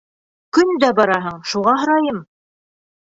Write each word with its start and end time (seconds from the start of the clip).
Көн 0.57 0.71
дә 0.83 0.87
бараһың, 0.99 1.37
шуға 1.51 1.75
һорайым. 1.83 2.17